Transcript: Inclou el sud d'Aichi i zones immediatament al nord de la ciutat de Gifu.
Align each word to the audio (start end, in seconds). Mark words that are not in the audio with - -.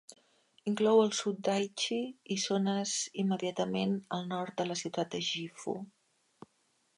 Inclou 0.69 1.01
el 1.01 1.11
sud 1.17 1.43
d'Aichi 1.47 1.97
i 2.35 2.37
zones 2.45 2.95
immediatament 3.25 3.95
al 4.19 4.27
nord 4.33 4.57
de 4.63 4.67
la 4.71 4.79
ciutat 4.81 5.13
de 5.17 5.21
Gifu. 5.29 5.77